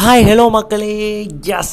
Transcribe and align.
Hi 0.00 0.22
hello 0.26 0.44
மக்களே. 0.50 0.92
S 1.56 1.72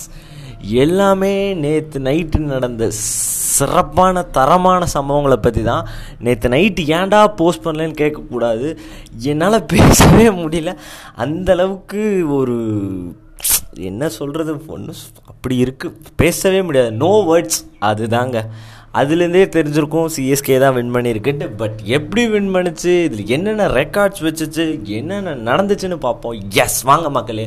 எல்லாமே 0.61 1.53
நேற்று 1.53 1.99
நைட்டு 2.07 2.39
நடந்த 2.39 2.89
சிறப்பான 2.91 4.23
தரமான 4.37 4.87
சம்பவங்களை 4.93 5.37
பற்றி 5.45 5.61
தான் 5.63 5.87
நேற்று 6.25 6.49
நைட்டு 6.49 6.83
ஏன்டா 6.97 7.21
போஸ்ட் 7.35 7.63
பண்ணலன்னு 7.65 7.95
கேட்கக்கூடாது. 8.01 8.67
என்னால் 9.33 9.65
பேசவே 9.65 10.27
முடியல. 10.41 10.73
அந்தளவுக்கு 11.25 12.03
ஒரு 12.39 12.57
என்ன 13.89 14.09
சொல்கிறது 14.09 14.55
ஒன்று 14.67 14.95
அப்படி 15.25 15.63
இருக்குது 15.63 16.13
பேசவே 16.15 16.61
முடியாது. 16.61 16.91
நோ 16.91 17.13
வேர்ட்ஸ் 17.29 17.61
அதுதாங்க. 17.91 18.37
அதுலேருந்தே 18.99 19.43
தெரிஞ்சிருக்கும். 19.55 20.07
சிஎஸ்கே 20.15 20.55
தான் 20.63 20.73
வின் 20.77 20.93
பண்ணியிருக்குன்ட்டு 20.95 21.47
பட் 21.61 21.77
எப்படி 21.97 22.23
வின் 22.33 22.51
பண்ணிச்சு? 22.55 22.93
இதில் 23.07 23.31
என்னென்ன 23.35 23.67
ரெக்கார்ட்ஸ் 23.79 24.23
வச்சுச்சு? 24.27 24.65
என்னென்ன 24.99 25.35
நடந்துச்சுன்னு 25.49 25.97
பார்ப்போம். 26.05 26.35
எஸ் 26.63 26.79
வாங்க 26.89 27.09
மக்களே. 27.17 27.45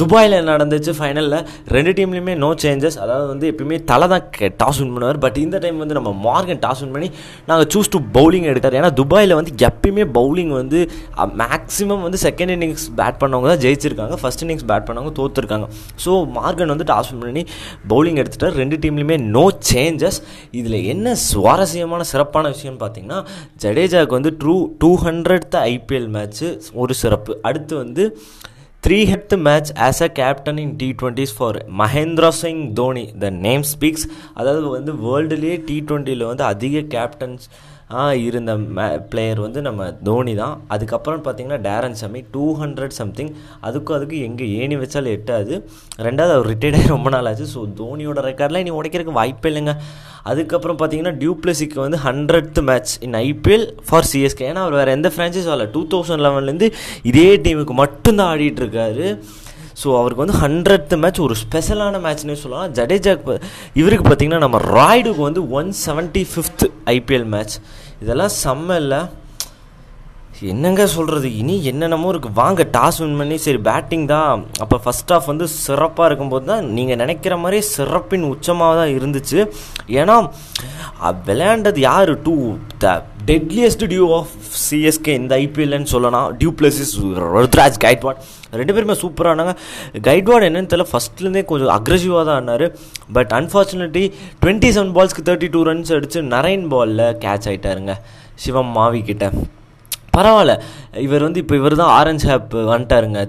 துபாயில் 0.00 0.36
நடந்துச்சு 0.50 0.92
ஃபைனலில் 0.98 1.38
ரெண்டு 1.76 1.92
டீம்லேயுமே 1.96 2.34
நோ 2.42 2.50
சேஞ்சஸ் 2.64 2.98
அதாவது 3.04 3.26
வந்து 3.32 3.46
எப்பயுமே 3.52 3.78
தலை 3.90 4.06
தான் 4.12 4.24
டாஸ் 4.62 4.78
வின் 4.82 4.92
பண்ணுவார். 4.94 5.18
பட் 5.24 5.38
இந்த 5.44 5.56
டைம் 5.64 5.78
வந்து 5.82 5.96
நம்ம 5.98 6.12
மார்கன் 6.26 6.60
டாஸ் 6.64 6.82
வின் 6.82 6.94
பண்ணி 6.96 7.08
நாங்கள் 7.48 7.68
சூஸ் 7.74 7.92
டு 7.94 8.00
பவுலிங் 8.16 8.46
எடுத்தார். 8.52 8.76
ஏன்னா 8.80 8.90
துபாயில் 9.00 9.34
வந்து 9.38 9.52
எப்பயுமே 9.68 10.06
பவுலிங் 10.18 10.52
வந்து 10.60 10.80
மேக்ஸிமம் 11.42 12.04
வந்து 12.06 12.20
செகண்ட் 12.26 12.54
இன்னிங்ஸ் 12.56 12.86
பேட் 13.00 13.20
பண்ணவங்க 13.22 13.50
தான் 13.52 13.62
ஜெயிச்சிருக்காங்க. 13.64 14.16
ஃபஸ்ட் 14.22 14.44
இன்னிங்ஸ் 14.46 14.66
பேட் 14.72 14.86
பண்ணவங்க 14.90 15.14
தோற்றுருக்காங்க 15.20 15.68
ஸோ 16.06 16.12
மார்கன் 16.38 16.72
வந்து 16.74 16.88
டாஸ் 16.92 17.10
வின் 17.12 17.24
பண்ணி 17.26 17.44
பவுலிங் 17.94 18.20
எடுத்துட்டார். 18.24 18.56
ரெண்டு 18.62 18.78
டீம்லேயுமே 18.84 19.18
நோ 19.36 19.44
சேஞ்சஸ் 19.72 20.20
இது 20.58 20.65
இதில் 20.66 20.88
என்ன 20.94 21.14
சுவாரஸ்யமான 21.28 22.04
சிறப்பான 22.12 22.50
விஷயம்னு 22.54 22.82
பார்த்தீங்கன்னா 22.82 23.20
ஜடேஜாவுக்கு 23.64 24.18
வந்து 24.18 24.32
true 24.42 24.56
two 24.82 24.90
hundred 25.06 25.56
IPL 25.68 26.10
match 26.16 26.48
ஒரு 26.82 26.94
சிறப்பு. 27.02 27.32
அடுத்து 27.50 27.74
வந்து 27.84 28.04
three 28.84 28.98
head 29.10 29.32
match 29.46 29.70
as 29.86 30.00
a 30.06 30.08
captain 30.18 30.58
in 30.64 30.74
T 30.80 30.88
twenties 30.98 31.32
for 31.36 31.56
Mahendra 31.80 32.28
Singh 32.40 32.60
Dhoni 32.80 33.04
the 33.22 33.30
name 33.46 33.64
speaks 33.70 34.04
அதாவது 34.40 34.68
வந்து 34.74 34.92
வேர்ல்டுலேயே 35.06 35.56
டி 35.70 35.76
ட்வெண்ட்டியில் 35.88 36.28
வந்து 36.30 36.44
அதிக 36.52 36.82
கேப்டன்ஸ் 36.94 37.46
இருந்த 38.26 38.52
மே 38.76 38.84
பிளேயர் 39.10 39.40
வந்து 39.44 39.60
நம்ம 39.66 39.82
தோனி 40.06 40.32
தான். 40.40 40.54
அதுக்கப்புறம் 40.74 41.20
பார்த்தீங்கன்னா 41.26 41.58
Darren 41.66 41.98
Sammy 42.00 42.20
two 42.34 42.44
hundred 42.62 42.96
something 43.00 43.30
அதுக்கும் 43.66 43.96
அதுக்கு 43.98 44.16
எங்கே 44.28 44.46
ஏணி 44.60 44.76
வச்சாலும் 44.80 45.14
எட்டாது. 45.16 45.54
ரெண்டாவது 46.06 46.34
அவர் 46.36 46.50
ரிட்டையர்ட் 46.52 46.78
ஆகி 46.78 46.94
ரொம்ப 46.94 47.10
நாள் 47.14 47.28
ஆச்சு. 47.30 47.46
ஸோ 47.54 47.60
தோனியோட 47.80 48.22
ரெக்கார்ட்லாம் 48.30 48.64
இனி 48.64 48.74
உடைக்கிறதுக்கு 48.80 49.18
வாய்ப்பே 49.20 49.50
இல்லைங்க 49.52 49.74
அதுக்கப்புறம் 50.30 50.78
பார்த்தீங்கன்னா 50.80 51.14
டியூப்ளசிக்கு 51.22 51.78
வந்து 51.84 51.98
hundred 52.06 52.60
match 52.68 52.92
in 53.06 53.16
IPL 53.26 53.66
for 53.88 54.08
CSK 54.12 54.46
ஏன்னா 54.50 54.62
அவர் 54.66 54.78
வேறு 54.80 54.94
எந்த 54.98 55.08
ஃப்ரான்ச்சைஸ் 55.14 55.50
வரல. 55.50 55.66
டூ 55.74 55.82
தௌசண்ட் 55.94 56.24
லெவன்லேருந்து 56.26 56.68
இதே 57.10 57.28
டீமுக்கு 57.46 57.76
மட்டும்தான் 57.82 58.30
ஆடிட்டு 58.34 58.62
இருக்காரு. 58.64 59.06
ஸோ 59.82 59.88
அவருக்கு 60.00 60.24
வந்து 60.24 60.38
ஹண்ட்ரட் 60.44 60.92
மேட்ச் 61.02 61.18
ஒரு 61.26 61.34
ஸ்பெஷலான 61.42 61.98
மேட்ச்னே 62.06 62.36
சொல்லலாம். 62.42 62.72
ஜடேஜாக்கு 62.78 63.34
இவருக்கு 63.80 64.06
பார்த்தீங்கன்னா 64.08 64.42
நம்ம 64.44 64.60
ராய்டுக்கு 64.78 65.22
வந்து 65.28 65.42
one 65.60 65.70
seventy 65.86 66.24
fifth 66.32 66.66
IPL 66.94 67.28
match 67.34 67.56
இதெல்லாம் 68.04 68.34
செம்ம 68.44 68.76
இல்லை. 68.84 69.00
என்னங்க 70.52 70.82
சொல்கிறது 70.94 71.28
இனி 71.40 71.54
என்னென்னமோ 71.70 72.08
இருக்குது 72.12 72.36
வாங்க 72.38 72.62
டாஸ் 72.74 72.98
வின் 73.02 73.16
பண்ணி 73.20 73.36
சரி 73.44 73.60
பேட்டிங் 73.68 74.04
தான். 74.10 74.42
அப்போ 74.62 74.76
ஃபஸ்ட் 74.84 75.12
ஆஃப் 75.16 75.28
வந்து 75.30 75.46
சிறப்பாக 75.52 76.08
இருக்கும்போது 76.08 76.44
தான் 76.50 76.66
நீங்கள் 76.76 77.00
நினைக்கிற 77.02 77.36
மாதிரி 77.42 77.58
சிறப்பின் 77.74 78.26
உச்சமாக 78.32 78.74
தான் 78.80 78.92
இருந்துச்சு. 78.96 79.38
ஏன்னா 80.00 80.16
விளையாண்டது 81.28 81.80
யார்? 81.86 82.12
To 82.26 82.36
the 82.84 82.92
deadliest 83.30 83.86
duo 83.92 84.06
of 84.18 84.34
CSK 84.66 85.14
இந்த 85.22 85.32
ஐபிஎல்னு 85.46 85.90
சொல்லலாம். 85.94 86.28
டியூ 86.40 86.52
பிளஸிஸ் 86.60 86.94
ருத்ராஜ் 87.36 87.80
கைட்வாட் 87.86 88.22
ரெண்டு 88.60 88.74
பேருமே 88.76 88.96
சூப்பராக 89.04 89.34
ஆனாங்க. 89.34 89.54
கைட்வாட் 90.08 90.48
என்னன்னு 90.50 90.70
தெரியல 90.72 90.88
ஃபஸ்ட்லேருந்தே 90.92 91.44
கொஞ்சம் 91.50 91.74
அக்ரெசிவாக 91.78 92.24
தான் 92.30 92.40
ஆனார். 92.42 92.66
பட் 93.18 93.34
அன்ஃபார்ச்சுனேட்லி 93.40 94.06
டுவெண்ட்டி 94.42 94.70
செவன் 94.78 94.94
பால்ஸ்க்கு 94.98 95.28
தேர்ட்டி 95.30 95.50
டூ 95.56 95.62
ரன்ஸ் 95.72 95.94
அடித்து 95.98 96.22
நரைன் 96.34 96.66
பாலில் 96.74 97.06
கேட்ச் 97.26 97.48
ஆகிட்டாருங்க 97.50 97.94
சிவம் 98.44 98.74
மாவி 98.78 99.02
கிட்ட. 99.10 99.30
பரவாயில்ல. 100.16 100.54
இவர் 101.06 101.26
வந்து 101.26 101.42
இப்போ 101.44 101.56
இவர் 101.60 101.80
தான் 101.82 101.94
orange 101.98 102.26
cap 102.34 102.54
வந்துட்டாருங்க. 102.72 103.20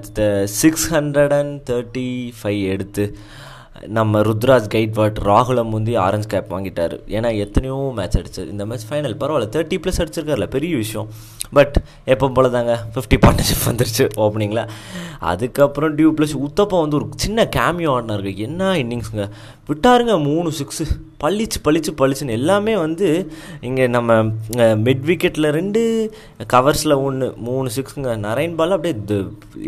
Six 0.61 0.87
hundred 0.95 1.35
and 1.39 1.57
thirty 1.69 2.07
five 2.39 2.61
எடுத்து 2.75 3.05
நம்ம 3.97 4.19
ருத்ராஜ் 4.27 4.67
கைட்வாட் 4.75 5.17
ராகுலம் 5.29 5.73
வந்து 5.75 5.91
ஆரஞ்ச் 6.05 6.29
கேப் 6.33 6.53
வாங்கிட்டார். 6.53 6.95
ஏன்னா 7.17 7.29
எத்தனையோ 7.43 7.77
மேட்ச் 7.97 8.17
அடிச்சது 8.19 8.49
இந்த 8.53 8.65
மேட்ச் 8.65 8.85
ஃபைனல் 8.89 9.17
பரவாயில்ல 9.21 9.47
தேர்ட்டி 9.55 9.77
ப்ளஸ் 9.83 9.99
அடிச்சிருக்காருல 10.03 10.47
பெரிய 10.55 10.75
விஷயம். 10.75 11.09
பட் 11.57 11.75
எப்போ 12.13 12.29
போல 12.37 12.49
தாங்க 12.55 12.73
ஃபிஃப்டி 12.93 13.17
பார்ட்னர்ஷிப் 13.25 13.67
வந்துருச்சு 13.69 14.05
ஓப்பனிங்கில் 14.23 14.63
அதுக்கப்புறம் 15.31 15.93
டியூ 15.97 16.09
ப்ளஸ் 16.17 16.35
உத்தப்பா 16.47 16.79
வந்து 16.83 16.97
ஒரு 16.99 17.07
சின்ன 17.15 17.45
கேமியோ 17.57 17.91
ஆடினாருங்க. 17.97 18.33
என்ன 18.47 18.71
இன்னிங்ஸுங்க 18.83 19.25
விட்டாருங்க 19.69 20.15
மூணு 20.23 20.49
சிக்ஸு 20.59 20.85
பளிச்சு 21.23 21.57
பளிச்சு 21.67 21.91
பளிச்சுன்னு 22.01 22.37
எல்லாமே 22.39 22.75
வந்து 22.77 23.07
இங்கே 23.61 23.87
நம்ம 23.95 24.17
மிட் 24.87 25.05
விக்கெட்டில் 25.09 25.49
ரெண்டு 25.59 25.81
கவர்ஸில் 26.53 27.01
ஒன்று 27.07 27.27
மூணு 27.47 27.69
சிக்ஸுங்க 27.77 28.11
நரைன் 28.27 28.55
பால் 28.55 28.75
அப்படியே 28.75 29.23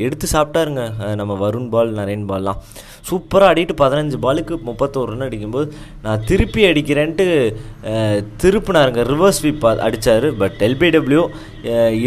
எடுத்து 0.08 0.28
சாப்பிட்டாருங்க 0.36 1.16
நம்ம 1.22 1.50
வருண் 1.50 1.70
பால் 1.70 1.92
நரைன் 1.94 2.30
பால்லாம். 2.32 2.62
சூப்பராக 3.08 3.52
அடிக்கிட்டு 3.52 3.76
பதினஞ்சு 3.84 4.18
பாலுக்கு 4.26 4.56
முப்பத்தோரு 4.70 5.12
ரன் 5.12 5.28
அடிக்கும்போது 5.28 5.68
நான் 6.06 6.26
திருப்பி 6.30 6.62
அடிக்கிறேன்ட்டு 6.72 7.28
திருப்பினாருங்க. 8.44 9.04
ரிவர்ஸ் 9.12 9.40
ஸ்வீப் 9.42 9.66
அடித்தார் 9.88 10.28
பட் 10.42 10.60
எல்பிடபிள்யூ 10.68 11.24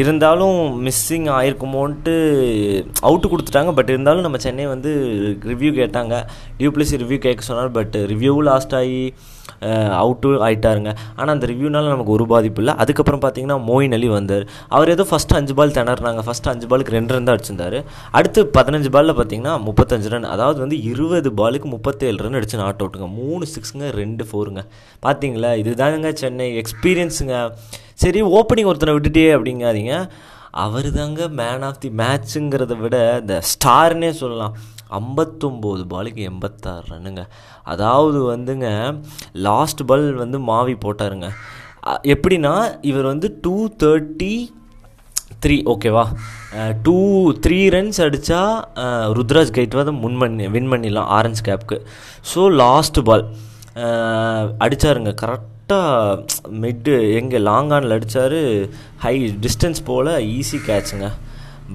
இருந்தாலும் 0.01 0.59
மிஸ்ஸிங் 0.87 1.29
ஆயிருக்குமோன்ட்டு 1.39 2.15
அவுட்டு 3.09 3.27
கொடுத்துட்டாங்க. 3.33 3.73
பட் 3.79 3.93
இருந்தாலும் 3.95 4.27
நம்ம 4.27 4.39
சென்னை 4.47 4.67
வந்து 4.75 4.91
ரிவ்யூ 5.51 5.71
கேட்டாங்க. 5.81 6.17
டியூப்ளிசி 6.61 7.03
ரிவ்யூ 7.05 7.21
கேட்க 7.27 7.45
சொன்னார். 7.51 7.77
பட் 7.79 7.97
ரிவ்யூவும் 8.13 8.49
லாஸ்ட் 8.51 8.77
ஆகி 8.81 9.05
அவுட்டு 10.03 10.29
ஆகிட்டாருங்க 10.45 10.91
ஆனால் 11.19 11.33
அந்த 11.35 11.47
ரிவ்யூனால 11.51 11.91
நமக்கு 11.93 12.15
ஒரு 12.15 12.25
பாதிப்பு 12.33 12.61
இல்லை. 12.63 12.73
அதுக்கப்புறம் 12.83 13.23
பார்த்தீங்கன்னா 13.25 13.59
மோயின் 13.69 13.95
அலி 13.97 14.09
வந்தார். 14.15 14.45
அவர் 14.75 14.93
ஏதோ 14.95 15.05
ஃபஸ்ட்டு 15.11 15.37
அஞ்சு 15.39 15.55
பால் 15.59 15.75
திணறினாங்க. 15.77 16.23
ஃபஸ்ட்டு 16.29 16.51
அஞ்சு 16.53 16.67
பாலுக்கு 16.71 16.97
ரெண்டு 16.97 17.15
ரன் 17.15 17.27
தான் 17.29 17.37
அடிச்சிருந்தார். 17.37 17.79
அடுத்து 18.19 18.43
பதினஞ்சு 18.57 18.91
பாலில் 18.97 19.17
பார்த்தீங்கன்னா 19.19 19.55
முப்பத்தஞ்சு 19.69 20.11
ரன் 20.15 20.29
அதாவது 20.35 20.59
வந்து 20.65 20.79
இருபது 20.91 21.33
பாலுக்கு 21.41 21.69
முப்பத்தேழு 21.75 22.19
ரன் 22.25 22.39
அடிச்சு 22.41 22.61
நாட் 22.63 22.83
அவுட்டுங்க 22.83 23.09
மூணு 23.21 23.47
சிக்ஸுங்க 23.55 23.89
ரெண்டு 24.01 24.27
ஃபோருங்க 24.31 24.63
பார்த்தீங்களா 25.07 25.53
இதுதாங்க 25.63 26.13
சென்னை 26.23 26.49
எக்ஸ்பீரியன்ஸுங்க 26.63 27.37
சரி 28.03 28.21
ஓப்பனிங் 28.39 28.69
ஒருத்தனை 28.71 28.95
விட்டுட்டே 28.97 29.27
அப்படிங்காதீங்க. 29.37 29.95
அவர் 30.65 30.87
தாங்க 30.97 31.27
மேன் 31.41 31.65
ஆஃப் 31.69 31.83
தி 31.83 31.91
மேட்ச்சுங்கிறத 32.01 32.75
விட 32.83 32.97
இந்த 33.21 33.35
ஸ்டார்னே 33.51 34.11
சொல்லலாம். 34.23 34.55
ஐம்பத்தொம்போது 34.99 35.83
பாலுக்கு 35.93 36.23
எண்பத்தாறு 36.31 36.85
ரன்னுங்க. 36.93 37.23
அதாவது 37.73 38.19
வந்துங்க 38.33 38.69
லாஸ்ட் 39.47 39.83
பால் 39.91 40.07
வந்து 40.23 40.41
மாவி 40.49 40.75
போட்டாருங்க. 40.85 41.29
எப்படின்னா 42.15 42.55
இவர் 42.91 43.07
வந்து 43.13 43.29
டூ 43.45 43.55
தேர்ட்டி 43.83 44.35
த்ரீ 45.45 45.57
ஓகேவா 45.73 46.05
டூ 46.87 46.97
த்ரீ 47.45 47.59
ரன்ஸ் 47.75 47.99
அடித்தா 48.05 48.41
ருத்ராஜ் 49.19 49.57
கைட்வா 49.57 49.83
தான் 49.89 50.03
முன் 50.05 50.21
பண்ணி 50.21 50.45
வின் 50.57 50.71
பண்ணிடலாம் 50.73 51.09
ஆரஞ்ச் 51.17 51.43
கேப்க்கு 51.49 51.79
ஸோ 52.33 52.43
லாஸ்ட் 52.63 53.01
பால் 53.09 53.25
அடித்தாருங்க 54.67 55.13
கரெக்டாக 55.63 56.53
மிட்டு 56.63 56.95
எங்கே 57.19 57.39
லாங் 57.49 57.71
ஆனில் 57.75 57.95
அடித்தார் 57.97 58.41
high 59.05 59.13
distance 59.45 59.81
pole 59.89 60.11
easy 60.37 60.59
கேட்சுங்க 60.69 61.07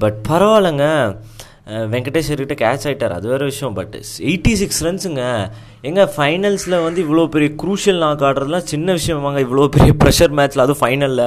but 0.01 0.17
பரவாயில்லைங்க. 0.29 0.87
வெங்கடேஸ்வர்கிட்ட 1.93 2.55
கேட்ச் 2.63 2.85
ஆகிட்டார் 2.89 3.15
அது 3.17 3.27
வேறு 3.31 3.47
விஷயம். 3.51 3.73
பட் 3.79 3.95
எயிட்டி 4.29 4.53
சிக்ஸ் 4.61 4.81
ரன்ஸுங்க 4.85 5.23
எங்கே 5.87 6.05
ஃபைனல்ஸில் 6.15 6.77
வந்து 6.85 6.99
இவ்வளோ 7.05 7.25
பெரிய 7.35 7.49
குரூஷியல் 7.63 7.99
நாக் 8.03 8.25
ஆடுறதுலாம் 8.29 8.69
சின்ன 8.73 8.95
விஷயமாங்க. 8.99 9.41
இவ்வளோ 9.47 9.67
பெரிய 9.75 9.93
ப்ரெஷர் 10.03 10.35
மேட்ச்சில் 10.39 10.63
அதுவும் 10.65 10.81
ஃபைனலில் 10.83 11.25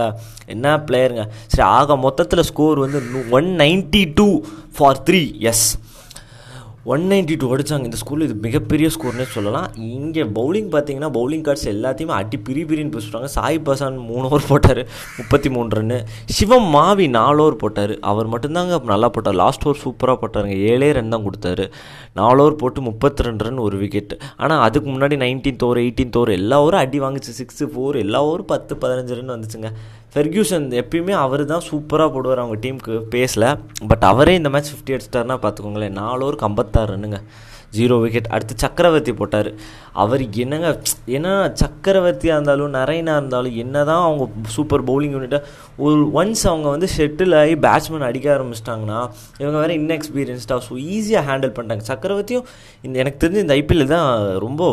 என்ன 0.54 0.76
பிளேயருங்க 0.88 1.24
சரி 1.52 1.66
ஆக 1.78 1.96
மொத்தத்தில் 2.06 2.48
ஸ்கோர் 2.50 2.84
வந்து 2.84 3.00
one 3.38 3.50
ninety 3.64 4.04
two 4.20 4.28
for 4.78 5.00
three 5.08 5.22
yes 5.52 5.66
one 6.92 7.02
ninety 7.08 7.34
two 7.40 7.46
அடித்தாங்க 7.54 7.86
இந்த 7.88 7.98
ஸ்கூலில் 8.00 8.26
இது 8.26 8.34
மிகப்பெரிய 8.44 8.86
ஸ்கோர்னே 8.94 9.24
சொல்லலாம். 9.34 9.66
இங்கே 9.96 10.22
பவுலிங் 10.36 10.70
பார்த்தீங்கன்னா 10.74 11.10
பவுலிங் 11.16 11.42
கார்ட்ஸ் 11.46 11.66
எல்லாத்தையுமே 11.72 12.14
அடி 12.18 12.38
பிரி 12.46 12.62
பிரின்னு 12.70 12.94
பேசுகிறாங்க 12.94 13.28
சாய் 13.34 13.58
பசான் 13.66 13.98
மூணு 14.10 14.24
ஓவர் 14.28 14.46
போட்டார். 14.50 14.80
முப்பத்தி 15.18 15.50
மூணு 15.56 15.68
ரன்னு 15.78 15.98
சிவம் 16.36 16.68
மாவி 16.76 17.08
நாலு 17.18 17.42
ஓவர் 17.44 17.58
போட்டார். 17.64 17.94
அவர் 18.12 18.32
மட்டும்தாங்க 18.34 18.80
நல்லா 18.92 19.10
போட்டார். 19.16 19.38
லாஸ்ட் 19.42 19.66
ஓவர் 19.68 19.82
சூப்பராக 19.84 20.18
போட்டாருங்க. 20.22 20.56
ஏழே 20.72 20.90
ரன் 20.98 21.14
தான் 21.16 21.26
கொடுத்தாரு. 21.28 21.66
நாலு 22.20 22.42
ஓவர் 22.44 22.60
போட்டு 22.62 22.80
முப்பத்தி 22.88 23.28
ரெண்டு 23.28 23.44
ரன் 23.48 23.64
ஒரு 23.68 23.78
விக்கெட் 23.84 24.14
ஆனால் 24.42 24.64
அதுக்கு 24.68 24.90
முன்னாடி 24.94 25.18
நைன்டீன்த் 25.26 25.66
ஓவர் 25.68 25.82
எயிட்டீன்த் 25.84 26.18
ஓவர் 26.20 26.36
எல்லா 26.40 26.58
ஓவரும் 26.64 26.84
அடி 26.84 27.00
வாங்கிச்சு. 27.06 27.38
சிக்ஸு 27.40 27.66
ஃபோர் 27.74 28.02
எல்லா 28.06 28.20
ஓவரும் 28.30 28.52
பத்து 28.54 28.74
பதினஞ்சு 28.84 29.18
ரன் 29.20 29.34
வந்துச்சுங்க. 29.36 29.70
ஃபெர்கியூசன் 30.14 30.66
எப்பயுமே 30.80 31.14
அவர் 31.24 31.42
தான் 31.52 31.66
சூப்பராக 31.68 32.10
போடுவார் 32.14 32.42
அவங்க 32.42 32.56
டீமுக்கு. 32.64 32.94
பேஸில் 33.12 33.46
பட் 33.90 34.04
அவரே 34.08 34.34
இந்த 34.40 34.50
மேட்ச் 34.54 34.72
ஃபிஃப்டி 34.72 34.94
அடிச்சிட்டாருன்னா 34.96 35.38
பார்த்துக்கோங்களேன் 35.44 35.96
நாலு 36.00 36.20
ஓவருக்கு 36.26 36.48
ஐம்பத்தாறு 36.48 36.92
ரன்னுங்க. 36.94 37.20
ஜீரோ 37.76 37.96
விக்கெட் 38.02 38.30
அடுத்து 38.34 38.54
சக்கரவர்த்தி 38.62 39.12
போட்டார். 39.18 39.50
அவர் 40.02 40.22
என்னங்க 40.44 40.68
ஏன்னா 41.16 41.32
சக்கரவர்த்தியாக 41.62 42.36
இருந்தாலும் 42.36 42.74
நரைனா 42.78 43.12
இருந்தாலும் 43.20 43.58
என்ன 43.64 43.84
தான் 43.90 44.02
அவங்க 44.06 44.24
சூப்பர் 44.56 44.84
பவுலிங் 44.88 45.14
யூனிட்டை 45.16 45.40
ஒரு 45.84 46.00
ஒன்ஸ் 46.20 46.44
அவங்க 46.52 46.68
வந்து 46.74 46.88
ஷெட்டில் 46.96 47.36
ஆகி 47.42 47.54
பேட்ஸ்மேன் 47.66 48.08
அடிக்க 48.10 48.28
ஆரம்பிச்சிட்டாங்கன்னா 48.36 49.00
இவங்க 49.42 49.56
வேறு 49.62 49.76
இன்எக்ஸ்பீரியன்ஸ்டாக 49.82 50.66
ஸோ 50.68 50.74
ஈஸியாக 50.96 51.24
ஹேண்டில் 51.30 51.54
பண்ணிட்டாங்க. 51.58 51.86
சக்கரவர்த்தியும் 51.92 52.48
இந்த 52.86 52.96
எனக்கு 53.04 53.22
தெரிஞ்சு 53.24 53.44
இந்த 53.46 53.56
ஐபிஎல் 53.62 53.92
தான் 53.96 54.08
ரொம்ப 54.46 54.72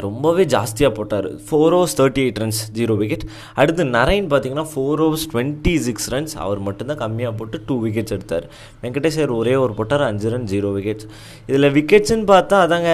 ரொம்பவே 0.00 0.44
ஜாஸ்தியாக 0.54 0.92
போட்டார். 0.98 1.28
Four 1.46 1.74
overs 1.78 1.96
thirty 2.00 2.22
eight 2.24 2.40
runs 2.42 2.60
zero 2.78 2.96
wicket 3.02 3.24
அடுத்து 3.60 3.84
நரைன் 3.96 4.28
பார்த்தீங்கன்னா 4.32 4.66
four 4.72 5.02
overs 5.06 5.26
twenty 5.32 5.74
six 5.86 6.08
runs 6.14 6.34
அவர் 6.44 6.62
மட்டும்தான் 6.68 7.00
கம்மியாக 7.04 7.34
போட்டு 7.40 7.60
டூ 7.66 7.76
விக்கெட்ஸ் 7.84 8.14
எடுத்தார். 8.16 8.46
வெங்கடேஷர் 8.84 9.34
ஒரே 9.40 9.54
ஒரு 9.64 9.74
போட்டார் 9.80 10.06
அஞ்சு 10.10 10.30
ரன் 10.34 10.48
ஜீரோ 10.54 10.70
விக்கெட்ஸ் 10.78 11.08
இதில் 11.50 11.72
விக்கெட்ஸ்ன்னு 11.78 12.26
பார்த்தா 12.32 12.58
அதாங்க 12.66 12.92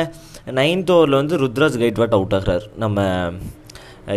நைன்த் 0.61 0.93
ஓவரில் 0.97 1.21
வந்து 1.21 1.39
ருத்ராஜ் 1.45 1.81
கைட்வாட் 1.85 2.19
அவுட் 2.19 2.37
ஆகிறார். 2.39 2.67
நம்ம 2.85 3.09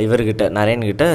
இவர்கிட்ட 0.04 0.44
நரேன்கிட்ட 0.58 1.06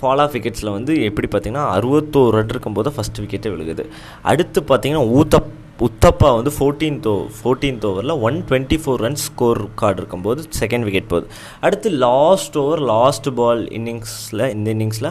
ஃபால் 0.00 0.20
ஆஃப் 0.24 0.34
விக்கெட்ஸில் 0.34 0.74
வந்து 0.74 0.92
எப்படி 1.06 1.28
பார்த்தீங்கன்னா 1.32 1.64
அறுபத்தோரு 1.76 2.34
ரன் 2.36 2.52
இருக்கும்போது 2.54 2.92
ஃபஸ்ட் 2.96 3.20
விக்கெட்டே 3.22 3.50
விழுகுது. 3.54 3.84
அடுத்து 4.32 4.60
பார்த்தீங்கன்னா 4.68 5.06
ஊத்தப் 5.18 5.48
உத்தப்பா 5.86 6.28
வந்து 6.36 6.50
ஃபோர்டீன்த் 6.54 7.04
ஓ 7.10 7.12
ஃபோர்டீன்த் 7.38 7.84
ஓவரில் 7.88 8.12
one 8.28 8.36
twenty 8.46 8.76
four 8.82 9.02
runs 9.04 9.24
score 9.26 9.60
card 9.80 10.00
இருக்கும்போது 10.00 10.40
செகண்ட் 10.60 10.84
விக்கெட் 10.86 11.10
போகுது. 11.12 11.26
அடுத்து 11.66 11.88
லாஸ்ட் 12.04 12.56
ஓவர் 12.62 12.80
லாஸ்ட் 12.90 13.28
பால் 13.40 13.62
இன்னிங்ஸில் 13.78 14.42
இந்த 14.54 14.68
இன்னிங்ஸில் 14.76 15.08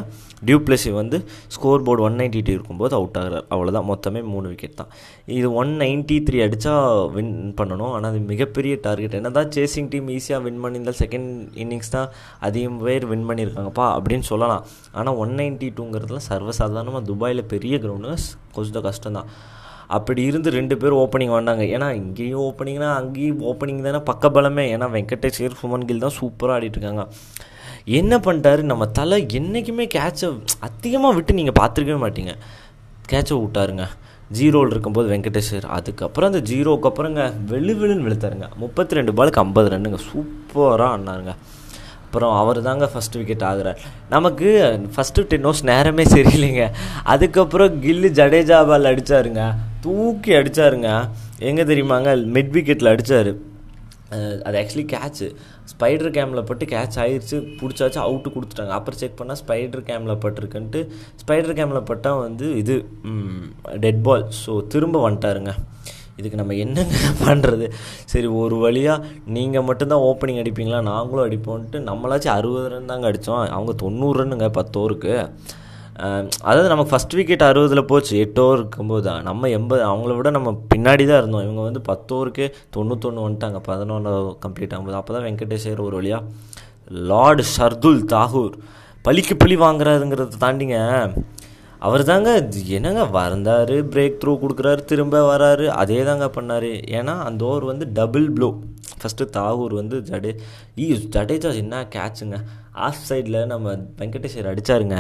டியூப்ளசி 0.50 0.92
வந்து 1.00 1.18
score 1.56 1.86
board 1.88 2.04
one 2.08 2.18
ninety 2.22 2.42
two 2.48 2.52
இருக்கும்போது 2.58 2.94
அவுட் 3.00 3.18
ஆகிறார். 3.22 3.46
அவ்வளோதான் 3.54 3.88
மொத்தமே 3.92 4.22
மூணு 4.34 4.46
விக்கெட் 4.52 4.78
தான். 4.82 4.92
இது 5.40 5.48
ஒன் 5.62 5.72
நைன்ட்டி 5.84 6.18
த்ரீ 6.28 6.40
அடித்தா 6.46 6.74
வின் 7.16 7.34
பண்ணணும். 7.60 7.94
ஆனால் 7.98 8.10
அது 8.12 8.20
மிகப்பெரிய 8.34 8.76
டார்கெட் 8.88 9.18
என்ன 9.20 9.32
தான் 9.40 9.52
சேசிங் 9.58 9.90
டீம் 9.94 10.10
ஈஸியாக 10.18 10.46
வின் 10.48 10.62
பண்ணியிருந்தால் 10.64 11.00
செகண்ட் 11.04 11.32
இன்னிங்ஸ் 11.66 11.94
தான் 11.98 12.10
அதிகம் 12.48 12.80
பேர் 12.88 13.06
வின் 13.14 13.28
பண்ணியிருக்காங்கப்பா 13.30 13.88
அப்படின்னு 14.00 14.28
சொல்லலாம். 14.32 14.66
ஆனால் 15.00 15.20
ஒன் 15.26 15.36
நைன்ட்டி 15.42 15.70
டூங்கிறதுல 15.80 16.22
சர்வசாதாரணமாக 16.32 17.04
துபாயில் 17.12 17.50
பெரிய 17.56 17.78
கிரவுண்டு 17.86 18.18
கொஞ்சம் 18.58 18.88
கஷ்டம்தான். 18.90 19.30
அப்படி 19.96 20.22
இருந்து 20.30 20.50
ரெண்டு 20.58 20.78
பேர் 20.78 20.96
ஓப்பனிங் 21.04 21.36
வந்தாங்க. 21.38 21.64
ஏன்னா 21.76 21.88
இங்கேயும் 22.02 22.44
ஓப்பனிங்னா 22.48 22.90
அங்கேயும் 23.02 23.44
ஓப்பனிங் 23.50 23.86
தானே 23.88 24.02
பக்கபலமே 24.10 24.66
ஏன்னா 24.76 24.88
வெங்கடேஷ் 24.96 25.60
சுமன் 25.62 25.88
கில் 25.90 26.04
தான் 26.06 26.18
சூப்பராக 26.20 26.58
ஆடிட்டுருக்காங்க 26.58 27.06
என்ன 28.00 28.14
பண்ணிட்டாரு? 28.26 28.62
நம்ம 28.72 28.86
தலை 29.00 29.18
என்றைக்குமே 29.40 29.86
கேட்சை 29.96 30.30
அதிகமாக 30.68 31.16
விட்டு 31.18 31.38
நீங்கள் 31.40 31.58
பார்த்துருக்கவே 31.60 32.00
மாட்டீங்க. 32.06 32.34
கேட்சை 33.12 33.36
விட்டாருங்க. 33.44 33.86
ஜீரோவில் 34.38 34.74
இருக்கும்போது 34.74 35.08
வெங்கடேஷர் 35.12 35.68
அதுக்கப்புறம் 35.76 36.30
அந்த 36.32 36.42
ஜீரோவுக்கு 36.50 36.90
அப்புறங்க 36.90 37.22
வெளு 37.52 37.74
வெளுன்னு 37.82 38.06
வெளுத்தாருங்க. 38.08 38.48
முப்பத்தி 38.64 38.98
ரெண்டு 38.98 39.14
பாலுக்கு 39.20 39.42
ஐம்பது 39.44 39.70
ரன்னுங்க. 39.74 40.00
சூப்பராக 40.10 40.90
ஆனாருங்க 40.96 41.34
அப்புறம் 42.06 42.34
அவர் 42.42 42.60
தாங்க 42.68 42.86
ஃபஸ்ட் 42.92 43.16
விக்கெட் 43.20 43.48
ஆகிறார். 43.48 43.80
நமக்கு 44.16 44.50
ஃபஸ்ட்டு 44.96 45.26
டென் 45.32 45.48
ஓவர்ஸ் 45.50 45.66
நேரமே 45.72 46.04
சரியில்லைங்க. 46.16 46.66
அதுக்கப்புறம் 47.14 47.82
கில்லு 47.86 48.10
ஜடேஜா 48.20 48.60
பால் 48.70 48.92
அடித்தாருங்க 48.92 49.44
தூக்கி 49.86 50.32
அடித்தாருங்க 50.40 50.90
எங்கே 51.50 51.64
தெரியுமாங்க? 51.72 52.10
மிட் 52.36 52.54
விக்கெட்டில் 52.56 52.92
அடித்தார் 52.94 53.32
அது 54.48 54.56
ஆக்சுவலி 54.60 54.84
கேட்ச்சு 54.94 55.26
ஸ்பைடர் 55.72 56.14
கேமில் 56.18 56.46
பட்டு 56.50 56.66
கேட்ச் 56.74 56.98
ஆயிடுச்சு 57.04 57.38
பிடிச்சாச்சு 57.60 58.00
அவுட்டு 58.04 58.30
கொடுத்துட்டாங்க. 58.36 58.74
அப்புறம் 58.78 59.00
செக் 59.02 59.18
பண்ணால் 59.20 59.40
ஸ்பைடர் 59.42 59.84
கேமில் 59.90 60.22
பட்டிருக்குன்ட்டு 60.26 60.82
ஸ்பைடர் 61.22 61.58
கேமில் 61.60 61.88
பட்டால் 61.90 62.22
வந்து 62.26 62.46
இது 62.62 62.76
டெட் 63.86 64.02
பால் 64.08 64.24
ஸோ 64.44 64.54
திரும்ப 64.74 65.02
வந்துட்டாருங்க. 65.08 65.54
இதுக்கு 66.20 66.40
நம்ம 66.40 66.54
என்னங்க 66.64 67.00
பண்ணுறது 67.26 67.66
சரி 68.12 68.30
ஒரு 68.42 68.56
வழியாக 68.64 69.04
நீங்கள் 69.36 69.66
மட்டும்தான் 69.68 70.06
ஓப்பனிங் 70.10 70.42
அடிப்பீங்களா? 70.44 70.80
நாங்களும் 70.92 71.26
அடிப்போன்ட்டு 71.28 71.80
நம்மளாச்சும் 71.90 72.36
அறுபது 72.38 72.72
ரன் 72.74 72.92
தாங்க 72.92 73.10
அடித்தோம் 73.10 73.44
அவங்க 73.58 73.74
தொண்ணூறு 73.84 74.18
ரன்னுங்க 74.22 74.48
பத்து 74.60 74.78
அதாவது 76.48 76.68
நமக்கு 76.72 76.92
ஃபஸ்ட் 76.92 77.16
விக்கெட் 77.18 77.46
அறுபதில் 77.48 77.88
போச்சு 77.92 78.14
எட்டு 78.24 78.42
ஓவர் 78.44 78.60
இருக்கும்போது 78.62 79.04
தான். 79.08 79.22
நம்ம 79.30 79.50
எண்பது 79.58 79.82
அவங்கள 79.92 80.14
விட 80.18 80.30
நம்ம 80.38 80.50
பின்னாடி 80.74 81.04
தான் 81.10 81.22
இருந்தோம். 81.22 81.46
இவங்க 81.48 81.62
வந்து 81.68 81.82
பத்து 81.90 82.12
ஓவருக்கே 82.18 82.48
தொண்ணூத்தொன்று 82.76 83.26
வந்துட்டாங்க. 83.26 83.60
பதினொன்று 83.70 84.12
கம்ப்ளீட் 84.46 84.74
ஆகும்போது. 84.76 85.00
அப்போ 85.02 85.14
தான் 85.16 85.26
வெங்கடேஷர் 85.28 85.82
ஒரு 85.88 85.96
வழியாக 86.00 86.24
லார்டு 87.12 87.44
ஷர்துல் 87.56 88.02
தாகூர் 88.14 88.56
பழிக்கு 89.06 89.36
பழி 89.44 89.56
வாங்குறாருங்கிறத 89.66 90.40
தாண்டிங்க. 90.46 90.78
அவர் 91.88 92.04
தாங்க 92.10 92.30
என்னங்க 92.78 93.02
வந்தார் 93.16 93.74
பிரேக் 93.94 94.20
த்ரூ 94.22 94.32
கொடுக்குறாரு 94.44 94.82
திரும்ப 94.92 95.22
வராரு 95.32 95.66
அதே 95.82 96.00
தாங்க 96.10 96.28
பண்ணார். 96.38 96.72
ஏன்னா 97.00 97.16
அந்த 97.30 97.46
ஓவர் 97.50 97.66
வந்து 97.72 97.88
டபுள் 98.00 98.28
ப்ளோ 98.38 98.50
ஃபஸ்ட்டு 99.00 99.28
தாகூர் 99.38 99.74
வந்து 99.80 99.98
ஜடே 100.10 100.32
ஈ 100.84 100.86
ஜடேஜா 101.16 101.50
என்ன 101.64 101.82
கேட்சுங்க 101.96 102.38
ஆஃப் 102.88 103.04
சைடில் 103.10 103.40
நம்ம 103.54 103.76
வெங்கடேஷர் 104.02 104.52
அடித்தாருங்க 104.52 104.98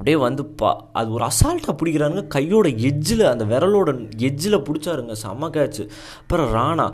அப்படியே 0.00 0.18
வந்து 0.20 0.42
பா 0.60 0.68
அது 0.98 1.08
ஒரு 1.16 1.24
அசால்ட்டாக 1.28 1.72
பிடிக்கிறாருங்க 1.80 2.22
கையோட 2.34 2.68
எஜ்ஜில் 2.90 3.22
அந்த 3.30 3.44
விரலோட 3.50 3.90
எஜ்ஜில் 4.28 4.64
பிடிச்சாருங்க. 4.66 5.14
செம்ம 5.22 5.48
கேட்ச்சு 5.56 5.82
அப்புறம் 6.20 6.48
ராணா 6.54 6.86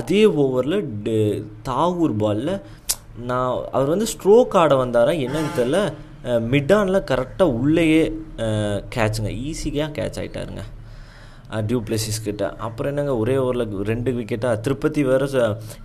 அதே 0.00 0.20
ஓவரில் 0.42 0.76
தாகூர் 1.68 2.14
பாலில் 2.22 2.52
நான் 3.30 3.54
அவர் 3.76 3.92
வந்து 3.94 4.08
ஸ்ட்ரோக் 4.12 4.56
ஆட 4.62 4.74
வந்தாரா 4.82 5.14
என்னன்னு 5.26 5.52
தெரில 5.60 5.80
மிட்டானில் 6.52 7.06
கரெக்டாக 7.10 7.56
உள்ளேயே 7.60 8.04
கேட்சுங்க 8.96 9.32
ஈஸியாக 9.48 9.94
கேட்ச் 9.98 10.20
ஆகிட்டாருங்க 10.20 10.64
டியூப்ளசிஸ் 11.70 12.18
கிட்ட. 12.26 12.44
அப்புறம் 12.66 12.90
என்னங்க 12.92 13.12
ஒரே 13.22 13.34
ஓவரில் 13.42 13.74
ரெண்டு 13.90 14.10
விக்கெட்டாக 14.18 14.60
திருப்பதி 14.64 15.02
வேறு 15.08 15.26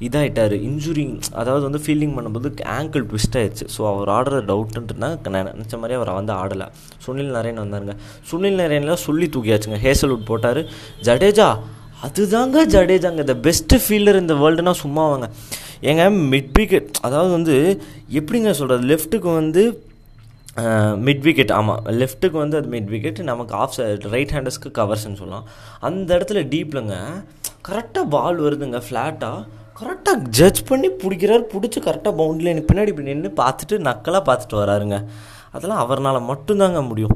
இதாகிட்டார் 0.08 0.56
இன்ஜுரி 0.70 1.06
அதாவது 1.42 1.64
வந்து 1.68 1.82
ஃபீல்டிங் 1.86 2.16
பண்ணும்போது 2.18 2.50
ஆங்கிள் 2.78 3.06
ட்விஸ்ட் 3.12 3.38
ஆயிடுச்சு. 3.42 3.68
ஸோ 3.76 3.82
அவர் 3.92 4.12
ஆடுற 4.18 4.40
டவுட்டுன்றதுனா 4.52 5.10
நினச்ச 5.56 5.80
மாதிரி 5.82 5.98
அவர் 6.00 6.12
வந்து 6.20 6.34
ஆடலை. 6.42 6.68
சுனில் 7.06 7.34
நரேன் 7.38 7.62
வந்தாருங்க. 7.64 7.96
சுனில் 8.32 8.60
நரேனில் 8.62 9.02
சொல்லி 9.08 9.28
தூக்கியாச்சுங்க. 9.36 9.80
ஹேசல்வுட் 9.88 10.30
போட்டார். 10.32 10.62
ஜடேஜா 11.10 11.50
அதுதாங்க 12.08 12.58
ஜடேஜாங்க. 12.76 13.24
த 13.32 13.36
பெஸ்ட்டு 13.48 13.82
ஃபீல்டர் 13.86 14.22
இந்த 14.24 14.36
வேர்ல்டுனா 14.42 14.74
சும்மாவாங்க. 14.84 15.28
ஏங்க 15.90 16.06
மிட் 16.32 16.56
விக்கெட் 16.60 16.90
அதாவது 17.08 17.32
வந்து 17.38 17.56
எப்படிங்க 18.20 18.52
சொல்கிறது 18.60 18.84
லெஃப்ட்டுக்கு 18.92 19.30
வந்து 19.42 19.62
மிட் 21.08 21.24
விக்கெட் 21.28 21.52
ஆமாம் 21.52 21.82
லெஃப்ட்டுக்கு 22.00 22.38
வந்து 22.44 22.58
அது 22.58 22.70
மிட் 22.70 22.90
விக்கெட் 22.94 23.20
நமக்கு 23.30 23.54
ஆஃப் 23.56 23.74
சைட் 23.76 24.06
ரைட் 24.14 24.34
ஹேண்டர்ஸ்க்கு 24.36 24.70
கவர்ஸ்ன்னு 24.80 25.20
சொல்லலாம். 25.22 25.46
அந்த 25.80 26.18
இடத்துல 26.18 26.42
டீப்லங்க 26.54 26.96
கரெக்டாக 27.68 28.06
பால் 28.16 28.40
வருதுங்க 28.46 28.82
ஃப்ளாட்டாக 28.88 29.46
கரெக்டாக 29.80 30.18
ஜட்ஜ் 30.38 30.62
பண்ணி 30.70 30.88
பிடிக்கிறாரு 31.04 31.44
பிடிச்சி 31.54 31.80
கரெக்டாக 31.88 32.14
பவுண்ட்ரி 32.22 32.52
எனக்கு 32.54 32.72
பின்னாடி 32.72 32.92
இப்படி 32.94 33.10
நின்று 33.12 33.30
பார்த்துட்டு 33.42 33.76
நக்கலாக 33.90 34.24
பார்த்துட்டு 34.30 34.58
வராருங்க. 34.64 34.98
அதெல்லாம் 35.56 35.82
அவர்னால் 35.84 36.20
மட்டும்தாங்க 36.30 36.82
முடியும். 36.90 37.14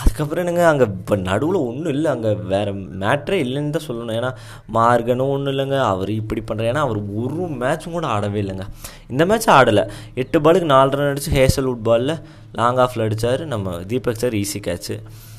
அதுக்கப்புறம் 0.00 0.42
என்னங்க 0.44 0.64
அங்கே 0.72 0.86
இப்போ 0.98 1.16
நடுவில் 1.28 1.58
ஒன்றும் 1.68 1.92
இல்லை 1.96 2.08
அங்கே 2.14 2.32
வேறு 2.52 2.72
மேட்ரே 3.02 3.38
இல்லைன்னு 3.46 3.74
தான் 3.76 3.86
சொல்லணும். 3.88 4.16
ஏன்னா 4.20 4.30
மார்கனும் 4.78 5.32
ஒன்றும் 5.34 5.52
இல்லைங்க 5.54 5.78
அவர் 5.92 6.12
இப்படி 6.20 6.42
பண்ணுற 6.50 6.70
ஏன்னா 6.72 6.84
அவர் 6.86 7.00
ஒரு 7.22 7.48
மேட்சும் 7.62 7.96
கூட 7.96 8.06
ஆடவே 8.14 8.40
இல்லைங்க. 8.44 8.66
இந்த 9.12 9.24
மேட்ச் 9.32 9.50
ஆடலை. 9.58 9.84
எட்டு 10.22 10.40
பாலுக்கு 10.46 10.72
நாலு 10.74 10.96
ரன் 11.00 11.12
அடித்து 11.12 11.36
ஹேசல்வுட் 11.40 11.84
பாலில் 11.90 12.16
லாங் 12.60 12.80
ஆஃபில் 12.84 13.04
அடித்தார் 13.06 13.44
நம்ம 13.54 13.76
தீபக் 13.92 14.22
சார் 14.24 14.36
ஈஸி 14.42 14.60
கேட்ச்சு 14.68 14.96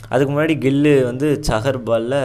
அதுக்கு 0.09 0.31
முன்னாடி 0.31 0.55
கில்லு 0.63 0.91
வந்து 1.09 1.27
சஹர் 1.47 1.79
பாலில் 1.89 2.19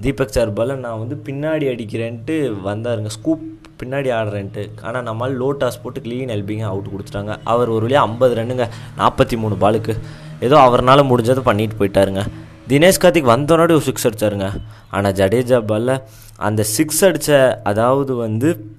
தீபக் 0.00 0.34
சார் 0.36 0.52
பாலில் 0.52 0.76
நான் 0.76 0.98
வந்து 0.98 1.16
பின்னாடி 1.24 1.64
அடிக்கிறேன்ட்டு 1.72 2.34
வந்தாருங்க. 2.64 3.06
ஸ்கூப் 3.06 3.40
பின்னாடி 3.82 4.08
ஆடுறேன்ட்டு. 4.18 4.70
ஆனால் 4.82 5.02
நம்மால் 5.02 5.40
லோ 5.40 5.44
டாஸ் 5.44 5.80
போட்டு 5.82 6.00
க்ளீன் 6.00 6.32
எல்பிங்க 6.36 6.60
அவுட் 6.60 6.86
கொடுத்துட்டாங்க. 6.86 7.36
அவர் 7.44 7.68
ஒரு 7.68 7.80
வழியாக 7.80 8.06
ஐம்பது 8.06 8.34
ரன்னுங்க. 8.34 8.68
நாற்பத்தி 8.98 9.36
மூணு 9.36 9.56
பாலுக்கு. 9.60 9.96
ஏதோ 10.40 10.58
அவரால் 10.58 11.04
முடிஞ்சதை 11.04 11.40
பண்ணிட்டு 11.40 11.76
போயிட்டாருங்க. 11.80 12.22
தினேஷ் 12.68 13.02
கார்த்திக் 13.02 13.30
வந்தோடனே 13.34 13.76
ஒரு 13.76 13.80
சிக்ஸ் 13.80 14.08
அடித்தாருங்க 14.08 14.48
ஆனால் 14.90 15.12
ஜடேஜா 15.12 15.66
பாலில் 15.66 16.00
அந்த 16.36 16.62
சிக்ஸ் 16.62 17.04
அடித்த 17.04 17.60
அதாவது 17.64 18.14
வந்து 18.14 18.76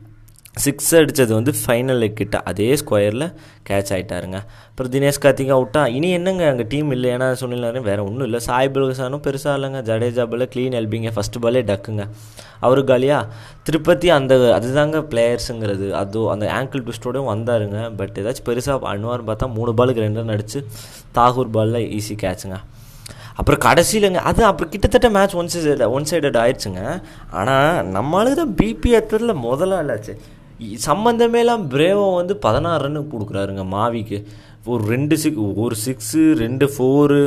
சிக்ஸ் 0.55 0.89
அடித்தது 0.99 1.31
வந்து 1.37 1.51
ஃபைனல் 1.59 2.05
கிட்ட 2.19 2.37
அதே 2.49 2.67
ஸ்கொயரில் 2.79 3.25
கேட்ச் 3.67 3.91
ஆகிட்டாருங்க 3.95 4.37
அப்புறம் 4.69 4.91
தினேஷ் 4.95 5.19
கார்த்திக் 5.23 5.53
அவுட்டா. 5.57 5.81
இனி 5.97 6.09
என்னங்க 6.17 6.43
அங்கே 6.51 6.65
டீம் 6.71 6.89
இல்லை 6.95 7.09
ஏன்னா 7.15 7.27
சொன்னாரு 7.41 7.79
வேறு 7.87 8.01
ஒன்றும் 8.07 8.25
இல்லை. 8.27 8.39
சாய் 8.47 8.69
பில்கசானும் 8.75 9.23
பெருசாக 9.27 9.53
இல்லைங்க. 9.57 9.81
ஜடேஜா 9.89 10.23
பால் 10.31 10.45
க்ளீன் 10.53 10.75
எல்பிங்க 10.79 11.11
ஃபஸ்ட்டு 11.17 11.41
பாலே 11.43 11.61
டக்குங்க 11.69 12.05
அவரு 12.67 12.83
காலியா? 12.89 13.19
திருப்பதி 13.67 14.09
அந்த 14.17 14.35
அதுதாங்க 14.57 15.01
பிளேயர்ஸுங்கிறது 15.11 15.87
அது 16.01 16.23
அந்த 16.33 16.47
ஆங்கிள் 16.57 16.83
ட்விஸ்டோடையும் 16.87 17.31
வந்தாருங்க. 17.33 17.79
பட் 18.01 18.17
ஏதாச்சும் 18.23 18.47
பெருசாக 18.49 18.79
பண்ணுவார்னு 18.87 19.29
பார்த்தா 19.31 19.49
மூணு 19.59 19.73
பாலுக்கு 19.81 20.05
ரெண்டு 20.07 20.21
ரன் 20.23 20.35
அடிச்சு 20.35 20.61
தாகூர் 21.19 21.53
பாலில் 21.57 21.87
ஈஸி 21.99 22.17
கேட்சுங்க 22.25 22.59
அப்புறம் 23.39 23.61
கடைசியிலங்க 23.65 24.21
அது 24.29 24.41
அப்புறம் 24.47 24.71
கிட்டத்தட்ட 24.71 25.09
match 25.17 25.35
one 25.41 25.51
side 25.53 25.87
one 25.97 26.07
sided 26.09 26.39
ஆயிடுச்சுங்க. 26.41 26.81
ஆனால் 27.39 27.85
நம்மளுக்கு 27.97 28.39
தான் 28.41 28.53
பிபி 28.61 28.91
எத்ததில் 28.99 29.39
சம்மந்தமே 30.87 31.39
எல்லாம் 31.43 31.71
பிரேவோ 31.71 32.15
வந்து 32.15 32.37
பதினாறு 32.37 32.89
ரன்னு 32.89 33.03
கொடுக்குறாருங்க 33.13 33.63
மாவிக்கு. 33.75 34.25
ஒரு 34.65 34.83
ரெண்டு 34.85 35.17
சிக்ஸ் 35.17 35.37
ஒரு 35.55 35.75
சிக்ஸு 35.85 36.23
ரெண்டு 36.43 36.65
ஃபோரு 36.73 37.19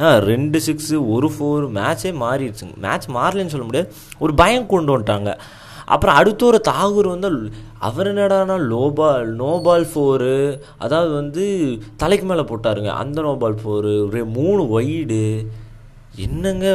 ஆ 0.00 0.18
ரெண்டு 0.18 0.60
சிக்ஸு 0.66 0.96
ஒரு 1.14 1.28
ஃபோர் 1.28 1.64
மேட்ச்சே 1.78 2.12
மாறிடுச்சுங்க. 2.24 2.76
மேட்ச் 2.76 3.08
மாறலன்னு 3.08 3.54
சொல்ல 3.54 3.64
முடியாது. 3.64 3.92
ஒரு 4.18 4.34
பயம் 4.34 4.66
கொண்டு 4.66 4.98
வந்துட்டாங்க. 4.98 5.32
அப்புறம் 5.84 6.14
அடுத்த 6.14 6.46
ஒரு 6.46 6.60
தாகூர் 6.68 7.08
வந்து 7.08 7.50
அவர் 7.78 8.06
என்னடானா 8.06 8.56
லோபால் 8.72 9.28
நோபால் 9.42 9.86
ஃபோரு 9.94 10.60
அதாவது 10.78 11.12
வந்து 11.12 11.44
தலைக்கு 11.96 12.26
மேலே 12.26 12.40
போட்டாருங்க. 12.40 12.90
அந்த 13.02 13.20
நோபால் 13.22 13.54
ஃபோரு 13.54 13.92
ஒரு 14.06 14.24
மூணு 14.24 14.80
ஒய்டு 14.80 15.22
என்னங்க 16.24 16.66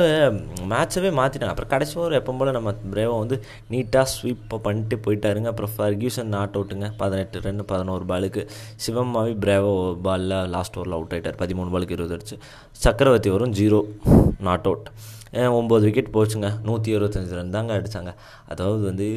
மேட்சவே 0.71 1.09
மாற்றிட்டாங்க 1.19 1.53
அப்புறம் 1.53 1.71
கடைசி 1.73 1.93
ஒரு 2.03 2.15
எப்போ 2.19 2.33
போல் 2.39 2.53
நம்ம 2.57 2.71
பிரேவோ 2.93 3.15
வந்து 3.23 3.38
நீட்டாக 3.71 4.05
ஸ்வீப் 4.13 4.53
பண்ணிட்டு 4.65 4.95
போயிட்டாருங்க. 5.05 5.50
அப்புறம் 5.51 5.73
ஃபர்கியூசன் 5.77 6.29
நாட் 6.35 6.55
அவுட்டுங்க 6.57 6.89
பதினெட்டு 7.01 7.41
ரன் 7.45 7.63
பதினோரு 7.71 8.05
பாலுக்கு 8.12 8.43
சிவம்மாவி 8.85 9.33
பிரேவோ 9.45 9.73
பாலில் 10.07 10.38
லாஸ்ட் 10.55 10.77
ஓவரில் 10.79 10.95
அவுட் 10.97 11.15
ஆகிட்டார் 11.15 11.39
பதிமூணு 11.43 11.73
பாலுக்கு 11.75 11.97
இருபது 11.97 12.15
அடிச்சு. 12.17 12.38
சக்கரவர்த்தி 12.85 13.31
வரும் 13.35 13.55
ஜீரோ 13.59 13.81
நாட் 14.50 14.69
அவுட் 14.71 14.88
ஒம்பது 15.59 15.85
விக்கெட் 15.88 16.15
போச்சுங்க. 16.17 16.50
நூற்றி 16.67 16.89
இருபத்தஞ்சி 16.97 17.39
ரன் 17.39 17.55
தாங்க 17.57 17.73
அடித்தாங்க 17.79 18.12
அதாவது 18.53 18.83
வந்து 18.89 19.07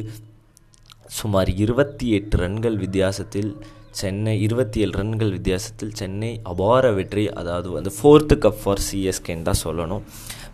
சுமார் 1.17 1.49
இருபத்தி 1.63 2.07
எட்டு 2.17 2.37
ரன்கள் 2.43 2.77
வித்தியாசத்தில் 2.85 3.51
சென்னை 3.99 4.33
இருபத்தி 4.45 4.79
ஏழு 4.83 4.93
ரன்கள் 4.99 5.31
வித்தியாசத்தில் 5.31 5.93
சென்னை 5.93 6.31
அபார 6.51 6.91
வெற்றி 6.97 7.25
அதாவது 7.41 7.69
வந்து 7.71 7.91
ஃபோர்த்து 7.97 8.35
கப் 8.45 8.59
ஃபார் 8.63 8.83
சிஎஸ்கேன்னு 8.87 9.47
தான் 9.49 9.63
சொல்லணும். 9.65 10.03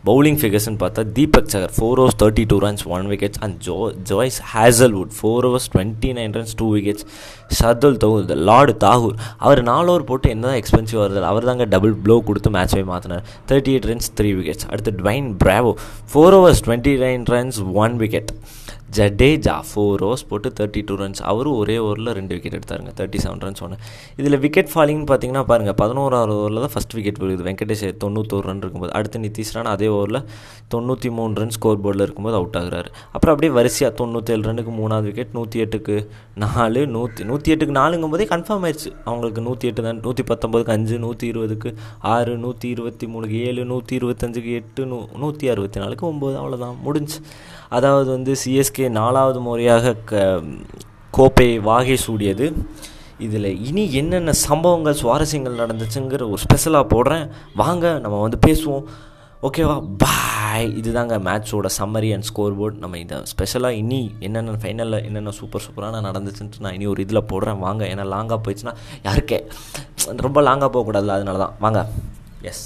பவுலிங் 0.08 0.38
ஃபிகர்ஸ்னு 0.40 0.80
பார்த்தா 0.82 1.02
Deepak 1.18 1.52
Chahar 1.54 1.74
four 1.76 2.00
overs 2.02 2.18
thirty 2.22 2.44
two 2.52 2.56
runs 2.64 2.84
one 2.96 3.06
wickets 3.12 3.40
and 3.46 3.56
Joe 3.68 3.76
Josh 4.10 4.40
Hazlewood 4.54 5.12
four 5.18 5.46
overs 5.50 5.68
twenty 5.74 6.10
nine 6.18 6.34
runs 6.38 6.56
two 6.62 6.68
wickets 6.74 7.06
Shardul 7.60 7.98
Thakur 8.04 8.34
lord 8.50 8.74
Thakur 8.84 9.16
அவர் 9.40 9.62
நாலு 9.70 9.88
ஓவர் 9.94 10.08
போட்டு 10.10 10.34
என்ன 10.36 10.46
தான் 10.50 10.60
எக்ஸ்பென்சிவ் 10.62 11.02
வருது 11.04 11.24
அவர் 11.32 11.48
தாங்க 11.52 11.68
டபுள் 11.76 11.96
ப்ளோ 12.06 12.18
கொடுத்து 12.30 12.52
மேட்சே 12.58 12.84
மாற்றினார் 12.92 13.24
thirty 13.52 13.74
eight 13.76 13.90
runs 13.92 14.12
three 14.20 14.32
wickets 14.40 14.68
அடுத்து 14.72 14.94
Dwayne 15.00 15.30
Bravo 15.44 15.74
four 16.14 16.36
overs 16.40 16.64
twenty 16.68 16.96
nine 17.06 17.26
runs 17.36 17.62
one 17.86 17.96
wicket 18.04 18.34
Jadeja 18.98 19.56
four 19.68 20.04
overs 20.08 20.26
போட்டு 20.30 20.50
தேர்ட்டி 20.58 20.82
டூ 20.88 20.96
ரன்ஸ் 21.02 21.22
அவரும் 21.32 21.58
ஒரே 21.62 21.76
ஓவரில் 21.86 22.12
ரெண்டு 22.18 22.34
விக்கெட் 22.36 22.58
எடுத்தாருங்க. 22.58 22.92
தேர்ட்டி 23.00 23.20
செவன் 23.24 23.42
ரன்ஸ் 23.46 23.62
ஒன்று 23.66 23.78
இதில் 24.22 24.38
விக்கெட் 24.46 24.72
ஃபாலிங்னு 24.74 25.08
பார்த்தீங்கன்னா 25.12 25.44
பாருங்கள் 25.52 25.78
பதினோராவது 25.82 26.34
ஓவரில் 26.40 26.62
தான் 26.66 26.74
ஃபஸ்ட் 26.76 26.96
விக்கெட் 26.98 27.20
விழுகுது. 27.24 27.44
வெங்கடேஷ் 27.48 27.84
தொண்ணூத்தோரு 28.04 28.46
ரன் 28.50 28.62
இருக்கும்போது. 28.64 28.94
அடுத்து 29.00 29.22
நிதிஷ் 29.28 29.54
ரான் 29.58 29.72
அதே 29.76 29.90
ஓவரில் 29.98 30.20
தொண்ணூற்றி 30.76 31.12
மூணு 31.18 31.40
ரன் 31.42 31.54
ஸ்கோர் 31.58 31.82
போர்டில் 31.86 32.06
இருக்கும்போது 32.06 32.38
அவுட் 32.40 32.58
ஆகுறாரு. 32.62 32.92
அப்புறம் 33.16 33.34
அப்படியே 33.36 33.54
வரிசையாக 33.60 33.92
தொண்ணூற்றேழு 34.02 34.46
ரன்னுக்கு 34.50 34.74
மூணாவது 34.82 35.08
விக்கெட் 35.10 35.34
நூற்றி 35.40 35.64
எட்டுக்கு 35.66 35.98
நாலு 36.44 36.84
நூற்றி 36.96 37.24
நூற்றி 37.32 37.52
எட்டுக்கு 37.56 37.76
நாலுங்கும் 37.82 38.14
போதே 38.14 38.28
கன்ஃபார்ம் 38.34 38.66
ஆயிடுச்சு 38.68 38.92
அவங்களுக்கு 39.08 39.42
நூற்றி 39.48 39.68
எட்டு 39.72 39.88
தான் 39.88 40.00
நூற்றி 40.06 40.26
பத்தொம்போதுக்கு 40.32 40.76
அஞ்சு 40.78 40.96
நூற்றி 41.06 41.26
இருபதுக்கு 41.34 41.72
ஆறு 42.14 42.36
நூற்றி 42.46 42.68
இருபத்தி 42.76 43.06
மூணுக்கு 43.14 43.38
ஏழு 43.50 43.64
நூற்றி 43.74 43.94
இருபத்தஞ்சுக்கு 44.00 44.54
எட்டு 44.62 44.84
நூ 44.94 45.00
நூற்றி 45.24 45.46
அறுபத்தி 45.54 45.80
நாலுக்கு 45.84 46.06
ஒம்பது 46.12 46.38
அவ்வளோதான் 46.42 46.80
முடிஞ்சு. 46.88 47.20
அதாவது 47.77 48.10
வந்து 48.15 48.34
சிஎஸ்கே 48.44 48.88
நாலாவது 49.00 49.39
முறையாக 49.48 49.94
க 50.10 50.24
கோப்பை 51.18 51.48
வாகை 51.70 51.98
சூடியது. 52.08 52.48
இதில் 53.25 53.50
இனி 53.70 53.84
என்னென்ன 54.00 54.32
சம்பவங்கள் 54.48 55.00
சுவாரஸ்யங்கள் 55.01 55.60
நடந்துச்சுங்கிற 55.63 56.24
ஒரு 56.34 56.42
ஸ்பெஷலாக 56.46 56.86
போடுறேன். 56.94 57.25
வாங்க 57.62 57.86
நம்ம 58.03 58.22
வந்து 58.25 58.39
பேசுவோம். 58.48 58.86
ஓகேவா 59.48 59.75
பாய் 60.03 60.68
இதுதாங்க 60.80 61.15
மேட்சோட 61.27 61.70
சம்மரி 61.77 62.10
அண்ட் 62.15 62.27
ஸ்கோர் 62.27 62.53
போர்ட் 62.60 62.77
நம்ம 62.84 63.00
இதை 63.03 63.18
ஸ்பெஷலாக 63.32 63.80
இனி 63.82 64.01
என்னென்ன 64.25 64.58
ஃபைனலில் 64.63 64.98
என்னென்ன 65.08 65.32
சூப்பர் 65.39 65.63
சூப்பரான 65.65 66.01
நடந்துச்சுன்ட்டு 66.08 66.62
நான் 66.65 66.75
இனி 66.77 66.86
ஒரு 66.92 67.01
இதில் 67.06 67.27
போடுறேன். 67.32 67.60
வாங்க 67.65 67.84
ஏன்னா 67.94 68.06
லாங்காக 68.13 68.39
போயிடுச்சுன்னா 68.46 68.74
யாருக்கே? 69.08 69.39
ரொம்ப 70.25 70.42
லாங்காக 70.50 70.70
போகக்கூடாதுல 70.75 71.15
அதனால 71.18 71.39
தான் 71.44 71.56
வாங்க. 71.65 71.82
எஸ் 72.50 72.62